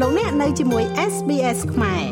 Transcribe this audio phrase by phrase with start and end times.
[0.00, 2.04] លោកអ្នកនៅជាមួយ SBS ខ្មែរ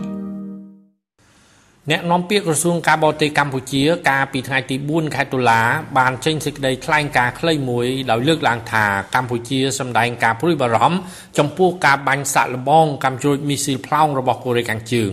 [1.91, 5.61] អ្នកនាំពាក្យក្រសួងការបរទេសកម្ពុជា កាលពីថ្ងៃទី4ខែតុលា
[5.99, 8.85] បានចេញសេចក្តីថ្លែងការណ៍ខ្លីមួយដោយលើកឡើងថា
[9.15, 10.99] កម្ពុជាសម្ដែងការព្រួយបារម្ភ
[11.39, 15.13] ចំពោះការបាញ់សាក់លបងកម្មជ្រួចមីស៊ីលផ្លោងរបស់កូរ៉េខាងជើង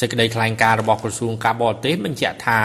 [0.00, 2.60] សេចក្តីថ្លែងការណ៍របស់ក្រសួងការបរទេសបញ្ជាក់ថា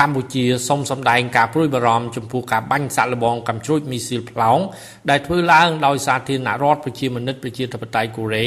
[0.00, 4.58] កម្ពុជាសូមសម្ដែងការព្រួយបារម្ភចំពោះការបាញ់សាក់លបងកំជ្រួចមីស៊ីលផ្លោង
[5.10, 8.46] ដែលធ្វើឡើងដោយសាធារណរដ្ឋប្រជាមានិតប្រជាធិបតេយ្យកូរ៉េ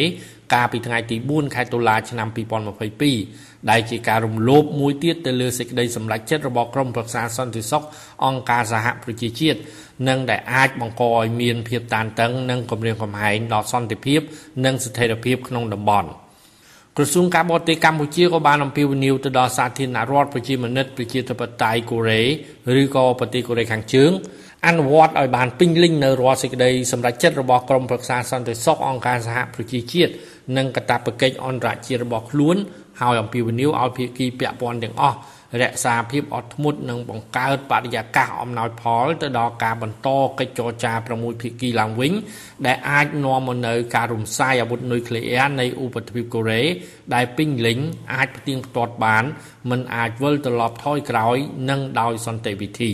[0.54, 2.28] កាលពីថ្ងៃទី4ខែតុលាឆ្នាំ
[3.00, 7.84] 2022ដែលជាការរំលោភមួយទៀតទៅលើសេចក្តីសម្រេចចិត្តរបស់ក្រមប្រឹក្សាសន្តិសុខ
[8.26, 9.60] អង្គការសហប្រជាជាតិ
[10.08, 14.22] និងដែលអាចបង្កឲ្យមានភាពតានតឹងនិងគំរាមកំហែងដល់សន្តិភាព
[14.66, 16.10] និងស្ថិរភាពក្នុងតំបន់។
[16.98, 22.22] ក្រសួងការបរទេសកម្ពុជាក៏បានអំពាវនាវទៅដល់សាធារណរដ្ឋប្រជាមានិតប្រជាធិបតេយ្យកូរ៉េ
[22.82, 24.12] ឬក៏ប្រទេសកូរ៉េខាងជើង
[24.68, 30.12] អនុវត្តឲ្យបានពេញលេញនៅរាល់សេចក្តីសម្រេចចិត្តរបស់ក្រមប្រឹក្សាសន្តិសុខអង្គការសហប្រជាជាតិ
[30.58, 32.56] និងកាតព្វកិច្ចអន្តរជាតិរបស់ខ្លួន
[33.02, 35.18] ហើយអំពាវនាវឲ្យភាគីពាក់ព័ន្ធទាំងអស់
[35.62, 42.14] រក្សាភាពអត់ធ្មត់និងបង្កើតបរិយាកាសអំណោយផលទៅដល់ការបន្តកិច្ចចរចា6ភាគីឡើងវិញ
[42.66, 46.64] ដែលអាចនាំមកនូវការរំសាយអាវុធនុយក្លេអ៊ែរនៃឧបទ្វីបកូរ៉េ
[47.14, 47.80] ដែលពេញលេញ
[48.14, 49.24] អាចផ្ទៀងផ្ទាត់បាន
[49.70, 51.38] មិនអាចវិលត្រឡប់ថយក្រោយ
[51.70, 52.94] និងដោយសន្តិវិធី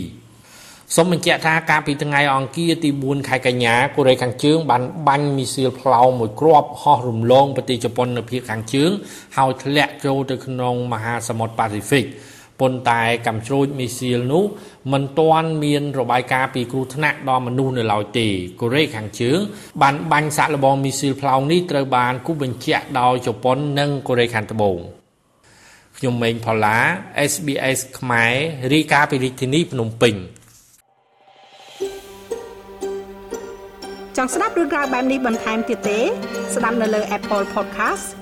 [0.96, 8.90] សូមបញ្ជាក់ថាកាលពីថ្ងៃអង្គារទី4ខែកញ្ញាកូរ៉េខាងជើងបានបាញ់មីស៊ីលផ្លោមមួយគ្រាប់ហោះរំលងប្រទេសជប៉ុននៅភាគខាងជើង
[9.36, 12.04] ហើយធ្លាក់ចូលទៅក្នុងមហាសមុទ្រប៉ាស៊ីហ្វិក
[12.60, 14.44] ប៉ុន្តែកំជ្រួចមីស៊ីលនោះ
[14.92, 18.26] មិនទាន់មានរបាយការណ៍ពីគ្រោះថ្នាក់ដល់មនុស្សនៅឡើយទេ
[18.60, 19.38] កូរ៉េខាងជើង
[19.82, 24.78] បានបាញ់សាក់លបងមីស៊ីលផ្លោងនេះត្រូវបានគូបញ្ជាក់ដោយជប៉ុននិងកូរ៉េខាងត្បូង
[25.96, 26.78] ខ្ញុំម៉េងផល្លា
[27.30, 28.34] SBS ខ្មែរ
[28.72, 30.14] រាយការណ៍ពីរាជធានីភ្នំពេញ
[34.16, 36.00] ចង់ស្ដាប់រឿងរ៉ាវបែបនេះបន្ថែមទៀតទេ
[36.54, 38.21] ស្ដាប់នៅលើ Apple Podcast